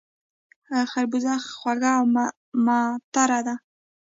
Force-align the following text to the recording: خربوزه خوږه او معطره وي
خربوزه 0.91 1.33
خوږه 1.57 1.91
او 1.99 2.03
معطره 2.65 3.39
وي 3.45 3.55